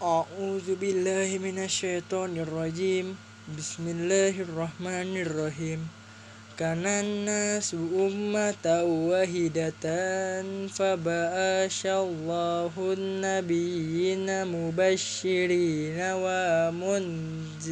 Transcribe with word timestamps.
أعوذ 0.00 0.80
بالله 0.80 1.38
من 1.44 1.60
الشيطان 1.60 2.32
الرجيم. 2.32 3.20
بسم 3.52 3.84
الله 3.84 4.48
الرحمن 4.48 5.12
الرحيم. 5.28 5.88
كان 6.56 6.86
الناس 6.88 7.76
أمة 7.76 8.64
واحدة 9.12 9.84
فبعث 10.72 11.82
الله 11.86 12.72
النبيين 12.96 14.28
مبشرين 14.48 16.00
ومنذرين. 16.24 17.62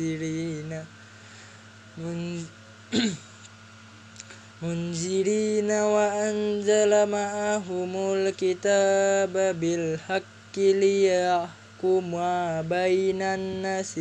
منذرين 4.62 5.70
وأنزل 5.70 6.92
معهم 7.08 7.92
الكتاب 8.12 9.34
بالحق 9.60 10.56
ليحكم 10.56 11.67
بين 11.82 13.23
الناس 13.23 13.95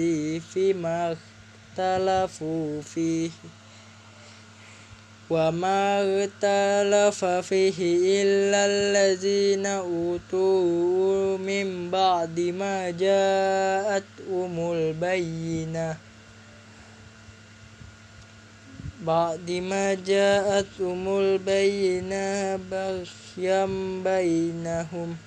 فيما 0.53 1.17
اختلفوا 1.77 2.81
فيه 2.81 3.29
وما 5.29 6.01
اختلف 6.23 7.25
فيه 7.25 7.77
إلا 8.23 8.65
الذين 8.65 9.65
أوتوا 9.65 11.37
من 11.37 11.91
بعد 11.91 12.39
ما 12.39 12.89
جاءتهم 12.91 14.71
البينة. 14.71 15.97
بعد 19.05 19.51
ما 19.51 19.93
جاءتهم 19.93 21.19
البينة 21.19 22.55
بغيا 22.71 23.65
بينهم. 24.03 25.26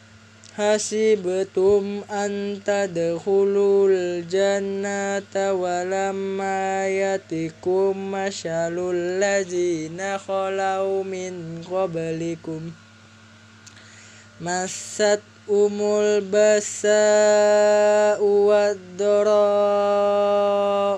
Hasibatum 0.51 2.03
anta 2.11 2.83
tadkhulul 2.83 4.27
jannata 4.27 5.55
walamma 5.55 6.91
yatikum 6.91 7.95
masyalul 8.11 9.15
ladzina 9.15 10.19
khalau 10.19 11.07
min 11.07 11.63
qablikum. 11.63 12.75
Masat 14.43 15.23
umul 15.47 16.19
basa 16.27 16.99
wad-dara 18.19 19.47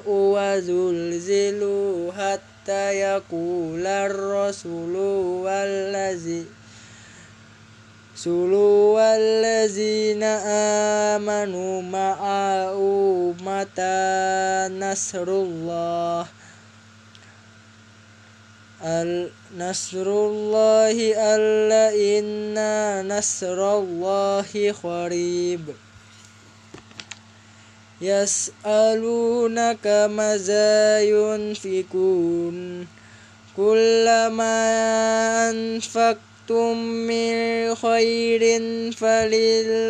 wa 0.02 0.58
zulzilu 0.66 2.10
hatta 2.10 2.90
yaqular 2.90 4.10
rasulu 4.10 5.46
wallazi 5.46 6.63
Sulu 8.24 8.96
wallazina 8.96 10.40
amanu 11.20 11.84
ma'au 11.84 13.36
mata 13.44 14.72
nasrullah. 14.72 16.24
Al 18.80 19.28
nasrullahi 19.60 21.12
alla 21.20 21.92
inna 21.92 23.04
nasrullahi 23.04 24.72
qarib 24.72 25.76
Yas'alunaka 28.00 30.08
mazayun 30.08 31.60
fikun. 31.60 32.88
Kullama 33.52 34.56
anfakta 35.52 36.33
أنفقتم 36.43 36.77
من 37.07 37.75
خير 37.75 38.43
فللوالدين 38.93 39.89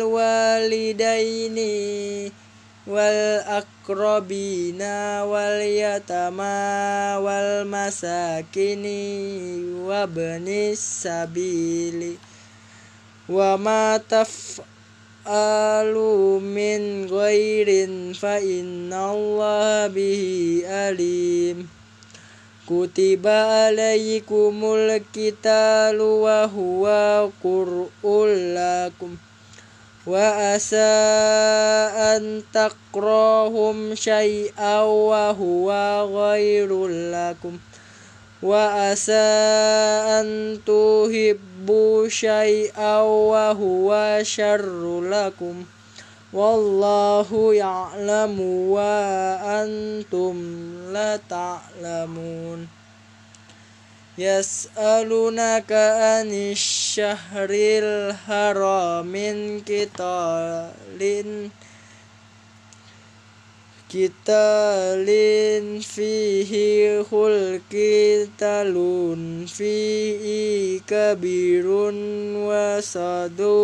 والأقربين 2.87 4.81
واليتامى 5.23 6.67
والمساكين 7.25 8.85
وابن 9.87 10.47
السبيل 10.47 12.17
وما 13.29 14.01
تفعلوا 15.25 16.39
من 16.39 17.05
غير 17.05 17.87
فإن 18.13 18.93
الله 18.93 19.87
به 19.87 20.61
أليم 20.65 21.72
كتب 22.70 23.26
عليكم 23.26 24.60
القتال 24.64 26.00
وهو 26.00 26.84
قرء 27.44 28.26
لكم 28.56 29.16
وأسى 30.06 30.94
أن 32.12 32.42
تكرهوا 32.54 33.94
شيئا 33.94 34.80
وهو 34.82 35.68
غير 36.14 36.86
لكم 36.88 37.58
وأسى 38.42 39.28
أن 40.20 40.58
تحبوا 40.66 42.08
شيئا 42.08 43.00
وهو 43.00 44.18
شر 44.22 45.00
لكم 45.00 45.64
والله 46.34 47.54
يعلم 47.54 48.40
وأنتم 48.70 50.36
لا 50.92 51.20
تعلمون. 51.30 52.68
يسألونك 54.18 55.72
عن 55.72 56.52
الشهر 56.52 57.48
الحرام 57.50 59.14
Kita 63.94 64.10
kitalin 64.26 65.78
fihi 65.78 66.98
hulkitalun 67.06 69.46
fihi 69.46 70.82
kabirun 70.82 71.94
wasadu 72.42 73.54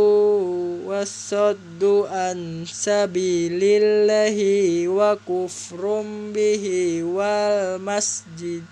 wasadu 0.87 2.07
an 2.07 2.63
sabilillahi 2.63 4.87
wa 4.87 5.19
kufrum 5.19 6.31
bihi 6.31 7.03
wal 7.03 7.83
masjid 7.83 8.63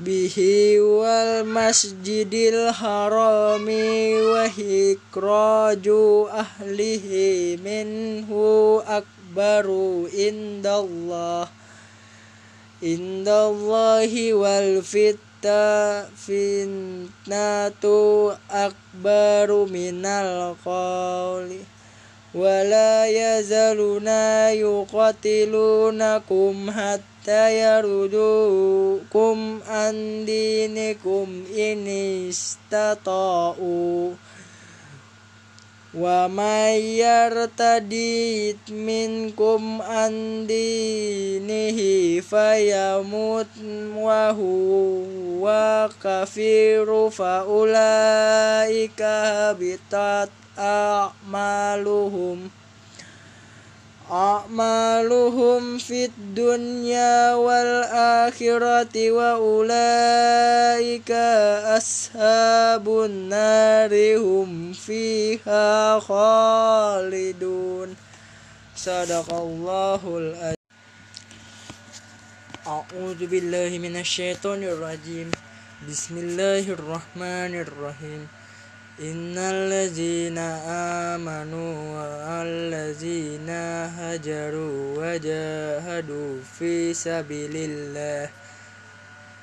bihi 0.00 0.80
wal 0.80 1.44
masjidil 1.44 2.72
harami 2.72 4.16
wa 4.16 4.48
hikraju 4.48 6.24
ahlihi 6.32 7.60
minhu 7.60 8.80
akbaru 8.80 10.08
indallah. 10.08 11.52
Indallahi 12.80 14.32
wal 14.32 14.80
fitta 14.80 16.08
fitnatu 16.16 18.00
akbaru 18.48 19.68
minal 19.68 20.56
qawli. 20.64 21.79
ولا 22.34 23.06
يزالون 23.06 24.08
يقاتلونكم 25.26 26.70
حتى 26.70 27.60
يردوكم 27.60 29.60
عن 29.66 30.24
دينكم 30.24 31.44
إن 31.58 31.86
استطاعوا. 32.28 34.12
wa 35.90 36.30
may 36.30 37.02
yartadid 37.02 38.62
minkum 38.70 39.82
an 39.82 40.46
dinihi 40.46 42.22
fayamut 42.22 43.50
wa 43.98 44.30
huwa 44.30 45.90
kafiru 45.98 47.10
fa 47.10 47.42
ulaika 47.42 49.50
habitat 49.50 50.30
a'maluhum. 50.54 52.54
أعمالهم 54.12 55.78
في 55.78 56.04
الدنيا 56.04 57.34
والآخرة 57.34 59.10
وأولئك 59.10 61.10
أصحاب 61.78 62.88
النار 62.88 64.18
هم 64.18 64.72
فيها 64.72 66.00
خالدون. 66.00 67.96
صدق 68.76 69.34
الله 69.34 70.18
العظيم. 70.18 70.54
أعوذ 72.66 73.26
بالله 73.26 73.78
من 73.78 73.96
الشيطان 73.96 74.62
الرجيم. 74.62 75.30
بسم 75.88 76.18
الله 76.18 76.58
الرحمن 76.58 77.60
الرحيم. 77.60 78.39
إن 79.00 79.38
الذين 79.38 80.38
آمنوا 81.08 81.72
والذين 81.96 83.50
هجروا 83.96 84.76
وجاهدوا 84.98 86.36
في 86.58 86.94
سبيل 86.94 87.56
الله 87.56 88.30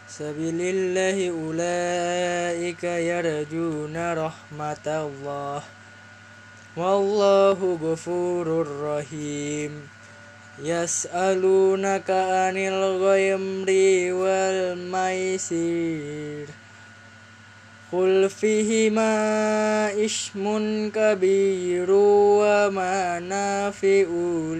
سبيل 0.07 0.61
الله 0.61 1.29
أولئك 1.29 2.83
يرجون 2.83 4.13
رحمة 4.13 4.87
الله 4.87 5.61
والله 6.77 7.79
غفور 7.81 8.67
رحيم 8.81 9.87
يسألونك 10.63 12.09
عن 12.09 12.57
الغمر 12.57 13.69
والميسير 15.01 15.87
قل 17.91 18.29
فيهما 18.29 19.11
اسم 20.05 20.43
كبير 20.95 21.87
ومنافع 22.39 24.05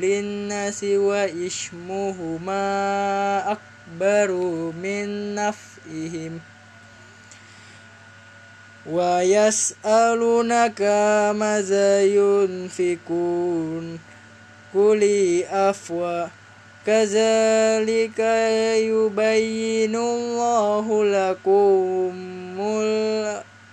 للناس 0.01 0.83
واسمهما 0.83 2.61
أكبر 3.51 4.31
من 4.83 5.35
نفعهم 5.35 6.39
ويسألونك 8.89 10.81
ماذا 11.35 12.01
ينفقون 12.03 13.99
قل 14.73 15.03
أفوى 15.51 16.27
كذلك 16.85 18.19
يبين 18.79 19.95
الله 19.95 21.05
لكم 21.05 22.36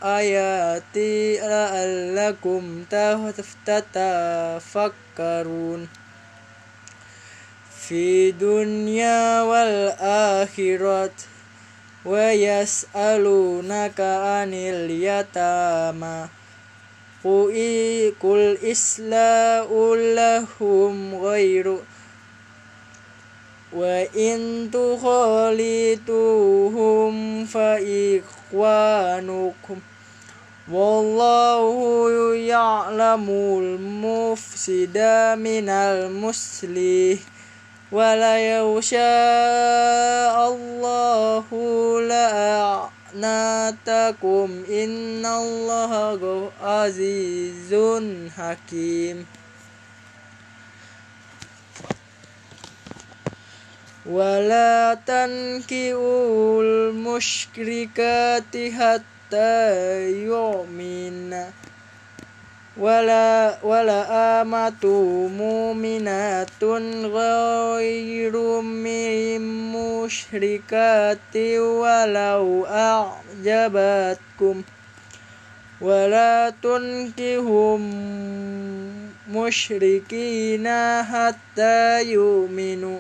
الآيات 0.04 0.96
لعلكم 1.40 2.84
تتفكرون. 3.66 5.88
في 7.80 8.30
دنيا 8.30 9.42
والآخرة 9.42 11.10
ويسألونك 12.04 14.00
عن 14.00 14.54
اليتامى. 14.54 16.26
قل 18.20 18.58
إصلاح 18.72 19.66
لهم 19.96 21.14
غير. 21.14 21.78
وإن 23.72 24.70
تخالطوهم 24.72 25.84
فإخوانكم. 27.46 29.80
والله 30.72 32.34
يعلم 32.34 33.28
المفسد 33.62 34.98
من 35.38 35.68
المصلح 35.68 37.18
ولا 37.92 38.34
يشاء 38.38 40.34
الله 40.52 41.44
لأعلم 42.00 42.94
أعناتكم 43.14 44.64
إن 44.70 45.26
الله 45.26 46.50
عزيز 46.62 47.74
حكيم. 48.36 49.26
ولا 54.06 54.98
تنكئوا 55.06 56.62
المشركات 56.62 58.56
حتى 58.78 59.23
يؤمنوا 59.32 61.44
ولا 62.76 63.58
ولا 63.62 64.42
آمة 64.42 64.84
مؤمنات 65.38 66.64
غير 67.04 68.60
من 68.60 69.40
مشركات 69.72 71.36
ولو 71.36 72.66
أعجبتكم. 72.66 74.62
ولا 75.80 76.52
تنكهم 76.62 77.80
مشركين 79.32 80.68
حتى 81.02 82.02
يؤمنوا. 82.02 82.98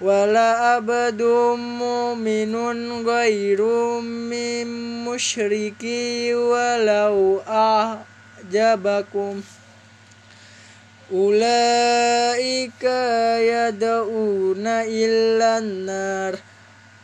ولا 0.00 0.50
عبد 0.50 1.22
مؤمن 1.56 2.54
غير 3.08 3.62
من 4.00 4.66
مشركي 5.04 6.34
ولو 6.34 7.40
أعجبكم. 7.48 9.40
أولئك 11.12 12.84
يدعون 13.40 14.66
إلى 14.66 15.58
النار 15.58 16.36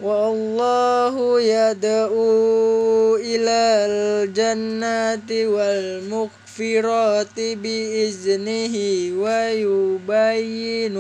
والله 0.01 1.41
يدعو 1.41 3.17
إلى 3.17 3.61
الجنة 3.87 5.47
والمغفرات 6.61 7.41
بإذنه 7.41 8.75
ويبين 9.23 10.97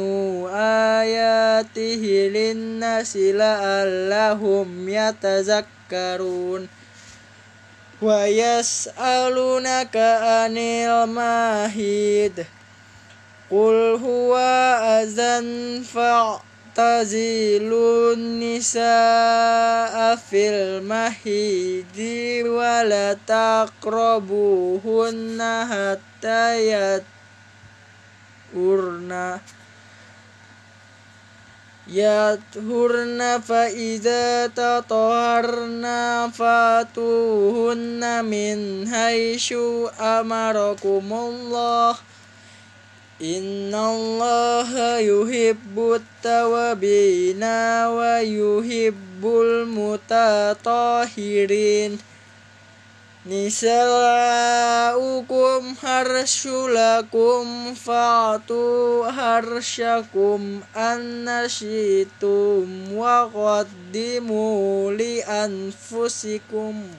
آياته 0.48 2.02
للناس 2.34 3.16
لعلهم 3.16 4.88
يتذكرون. 4.88 6.68
ويسألونك 8.02 9.96
عن 9.96 10.58
الماهيد 10.58 12.46
قل 13.50 13.98
هو 14.02 14.36
tazilun 16.72 18.40
nisa 18.40 18.96
afil 20.16 20.80
mahidi 20.80 22.40
wala 22.48 23.12
taqrabuhunna 23.28 25.68
hatta 25.68 26.56
yaturna 28.56 29.36
yathurna 31.92 33.36
fa 33.42 33.68
idza 33.68 34.48
tataharna 34.54 36.30
fatuhunna 36.32 38.22
min 38.24 38.86
haisyu 38.88 39.90
amarakumullah 40.00 41.98
Inna 43.22 43.94
Allah 43.94 44.98
yuhibbut 44.98 46.02
tawabina 46.26 47.86
wa 47.94 48.18
yuhibbul 48.18 49.62
mutatahirin 49.70 52.02
Nisa'ukum 53.22 54.98
harsyulakum 55.78 57.78
fa'atu 57.78 59.06
harsyakum 59.06 60.66
annasyitum 60.74 62.66
wa 62.90 63.30
qaddimu 63.30 64.90
li 64.98 65.22
anfusikum. 65.22 66.90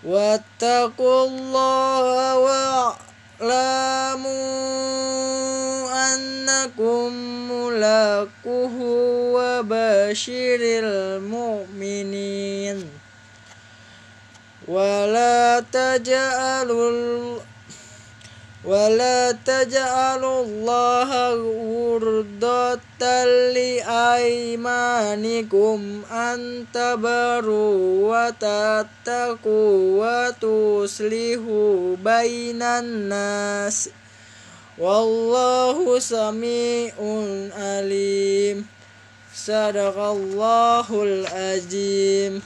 Wattakullaha 0.00 2.40
wa 2.40 2.96
واعلموا 4.21 6.13
أنكم 6.13 7.13
ملاقوه 7.51 8.75
وبشر 9.35 10.59
المؤمنين 10.83 12.09
ولا 14.67 15.63
تجعلوا 15.73 17.34
ولا 18.65 19.31
تجعلوا 19.45 20.43
الله 20.43 21.09
عرضة 21.97 23.25
لأيمانكم 24.61 26.01
أن 26.11 26.65
تبروا 26.73 27.77
وتتقوا 28.11 29.73
وتصلحوا 30.01 31.95
بين 31.95 32.61
الناس 32.61 33.89
والله 34.77 35.99
سميع 35.99 36.93
عليم 37.57 38.65
صدق 39.35 39.97
الله 39.97 40.87
العظيم 41.03 42.41